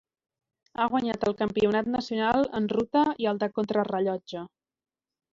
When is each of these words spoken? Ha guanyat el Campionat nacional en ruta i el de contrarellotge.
Ha 0.77 0.85
guanyat 0.93 1.25
el 1.27 1.35
Campionat 1.41 1.91
nacional 1.95 2.47
en 2.59 2.69
ruta 2.71 3.03
i 3.25 3.27
el 3.33 3.41
de 3.43 3.49
contrarellotge. 3.59 4.43